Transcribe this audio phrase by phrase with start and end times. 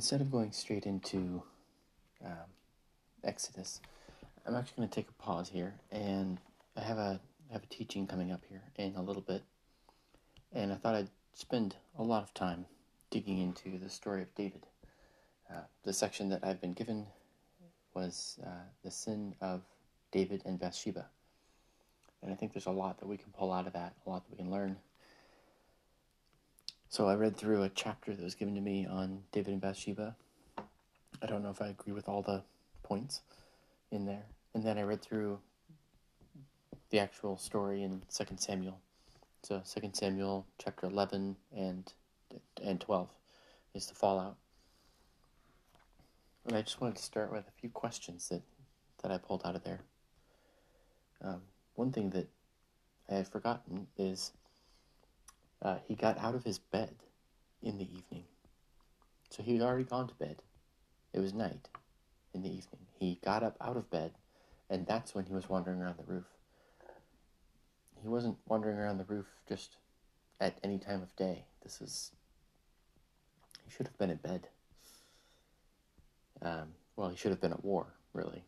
[0.00, 1.42] instead of going straight into
[2.24, 2.48] um,
[3.22, 3.82] Exodus,
[4.46, 6.38] I'm actually going to take a pause here, and
[6.74, 9.42] I have a I have a teaching coming up here in a little bit,
[10.54, 12.64] and I thought I'd spend a lot of time
[13.10, 14.64] digging into the story of David.
[15.50, 17.04] Uh, the section that I've been given
[17.92, 19.60] was uh, the sin of
[20.12, 21.04] David and Bathsheba,
[22.22, 24.24] and I think there's a lot that we can pull out of that, a lot
[24.24, 24.78] that we can learn.
[26.90, 30.16] So I read through a chapter that was given to me on David and Bathsheba.
[31.22, 32.42] I don't know if I agree with all the
[32.82, 33.20] points
[33.92, 34.24] in there.
[34.54, 35.38] And then I read through
[36.90, 38.80] the actual story in Second Samuel.
[39.44, 41.92] So Second Samuel chapter 11 and
[42.60, 43.08] and 12
[43.72, 44.36] is the fallout.
[46.44, 48.42] And I just wanted to start with a few questions that,
[49.02, 49.80] that I pulled out of there.
[51.22, 51.42] Um,
[51.76, 52.28] one thing that
[53.08, 54.32] I had forgotten is
[55.62, 56.94] uh, he got out of his bed
[57.62, 58.24] in the evening.
[59.28, 60.42] So he had already gone to bed.
[61.12, 61.68] It was night
[62.34, 62.86] in the evening.
[62.98, 64.12] He got up out of bed,
[64.68, 66.26] and that's when he was wandering around the roof.
[68.02, 69.76] He wasn't wandering around the roof just
[70.40, 71.44] at any time of day.
[71.62, 72.12] This is.
[73.64, 74.48] He should have been in bed.
[76.42, 78.44] Um, well, he should have been at war, really.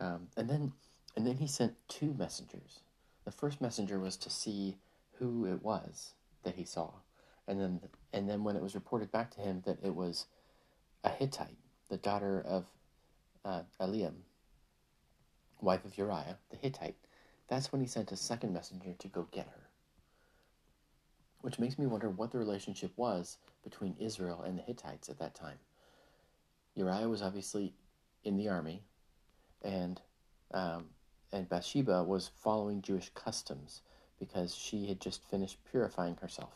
[0.00, 0.72] Um, and then,
[1.16, 2.80] and then he sent two messengers.
[3.24, 4.76] The first messenger was to see
[5.18, 6.90] who it was that he saw,
[7.46, 7.80] and then
[8.12, 10.26] and then when it was reported back to him that it was
[11.04, 12.66] a Hittite, the daughter of
[13.44, 14.14] uh, Eliam,
[15.60, 16.96] wife of Uriah the Hittite,
[17.48, 19.68] that's when he sent a second messenger to go get her.
[21.40, 25.34] Which makes me wonder what the relationship was between Israel and the Hittites at that
[25.34, 25.58] time.
[26.74, 27.74] Uriah was obviously
[28.24, 28.82] in the army,
[29.62, 30.00] and
[30.52, 30.86] um,
[31.32, 33.82] and Bathsheba was following Jewish customs
[34.18, 36.52] because she had just finished purifying herself,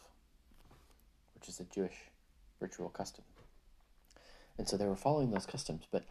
[1.34, 2.10] which is a Jewish
[2.60, 3.24] ritual custom.
[4.58, 5.84] And so they were following those customs.
[5.90, 6.04] But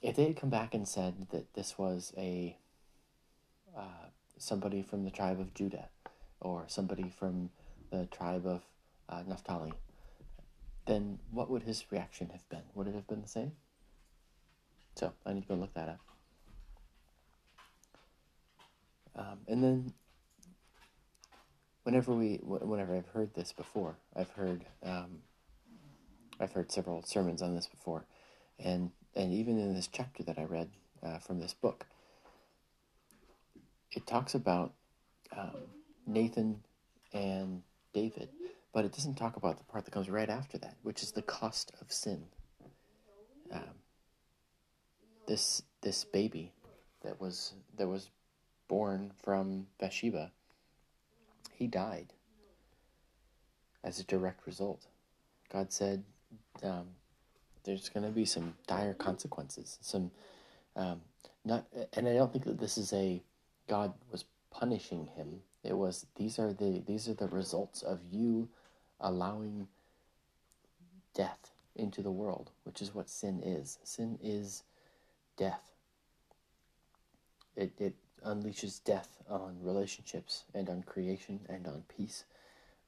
[0.00, 2.56] if they had come back and said that this was a
[3.76, 5.88] uh, somebody from the tribe of Judah
[6.40, 7.50] or somebody from
[7.90, 8.62] the tribe of
[9.08, 9.72] uh, Naphtali,
[10.86, 12.62] then what would his reaction have been?
[12.74, 13.52] Would it have been the same?
[14.96, 16.00] So I need to go look that up.
[19.14, 19.92] Um, and then
[21.84, 25.18] whenever we whenever I've heard this before, I've heard um,
[26.40, 28.04] I've heard several sermons on this before,
[28.58, 30.70] and and even in this chapter that I read
[31.02, 31.86] uh, from this book,
[33.90, 34.72] it talks about
[35.36, 35.56] um,
[36.06, 36.60] Nathan
[37.12, 37.62] and
[37.92, 38.28] David,
[38.72, 41.22] but it doesn't talk about the part that comes right after that, which is the
[41.22, 42.24] cost of sin.
[43.52, 43.82] Um,
[45.26, 46.52] this this baby
[47.02, 48.10] that was that was
[48.68, 50.30] born from Bathsheba
[51.62, 52.12] he died
[53.84, 54.88] as a direct result.
[55.48, 56.02] God said
[56.64, 56.88] um,
[57.62, 59.78] there's going to be some dire consequences.
[59.80, 60.10] Some
[60.74, 61.00] um,
[61.44, 63.22] not, and I don't think that this is a
[63.68, 65.38] God was punishing him.
[65.62, 68.48] It was these are the these are the results of you
[69.00, 69.68] allowing
[71.14, 73.78] death into the world, which is what sin is.
[73.84, 74.64] Sin is
[75.36, 75.70] death.
[77.54, 77.94] It it
[78.26, 82.24] unleashes death on relationships and on creation and on peace,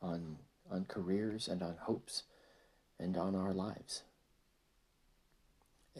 [0.03, 0.37] on
[0.71, 2.22] on careers and on hopes
[2.99, 4.03] and on our lives.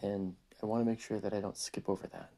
[0.03, 2.31] And I want to make sure that I don't skip over that.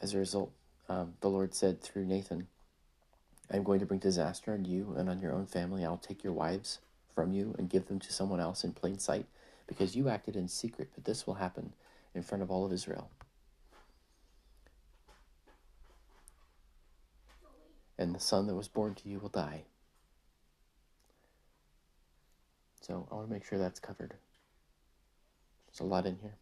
[0.00, 0.52] As a result,
[0.88, 2.48] um, the Lord said through Nathan,
[3.50, 5.84] I'm going to bring disaster on you and on your own family.
[5.84, 6.80] I'll take your wives
[7.14, 9.26] from you and give them to someone else in plain sight
[9.66, 11.72] because you acted in secret, but this will happen
[12.16, 13.10] in front of all of Israel.
[17.98, 19.64] And the son that was born to you will die.
[22.80, 24.14] So I want to make sure that's covered.
[25.66, 26.36] There's a lot in here.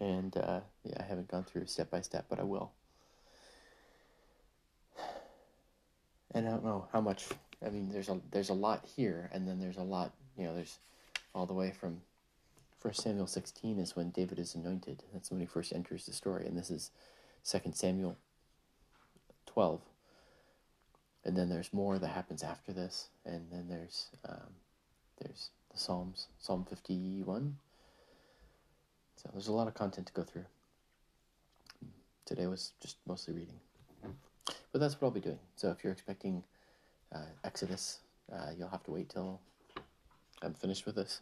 [0.00, 2.72] And uh, yeah, I haven't gone through step by step, but I will.
[6.32, 7.26] And I don't know how much.
[7.64, 10.12] I mean, there's a there's a lot here, and then there's a lot.
[10.36, 10.78] You know, there's
[11.34, 12.00] all the way from
[12.80, 15.02] First Samuel 16 is when David is anointed.
[15.12, 16.92] That's when he first enters the story, and this is
[17.42, 18.16] Second Samuel
[19.46, 19.80] 12.
[21.24, 24.54] And then there's more that happens after this, and then there's um,
[25.20, 27.56] there's the Psalms, Psalm 51.
[29.16, 30.46] So there's a lot of content to go through.
[32.24, 33.58] Today was just mostly reading,
[34.70, 35.40] but that's what I'll be doing.
[35.56, 36.44] So if you're expecting
[37.12, 37.98] uh, Exodus,
[38.32, 39.40] uh, you'll have to wait till
[40.42, 41.20] I'm finished with this.